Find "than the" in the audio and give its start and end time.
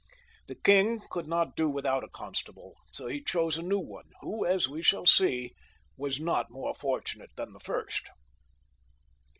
7.35-7.59